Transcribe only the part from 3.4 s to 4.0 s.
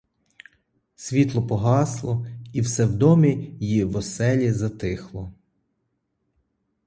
й в